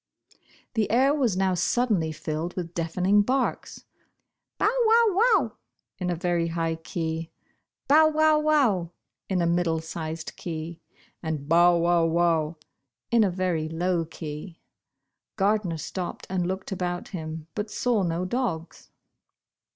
[0.73, 3.83] The air was now suddenly filled with deafen ing barks."
[4.57, 5.51] Bow wow wow"
[5.99, 7.29] in a ver)^ high ke\."
[7.87, 8.93] bow wow wow"
[9.29, 10.79] in a middle sized kev,
[11.21, 12.57] and" bow wow wow"
[13.11, 14.59] in a ver\" low key.
[15.35, 18.89] Gardner stopped and looked about him, but saw no dogs.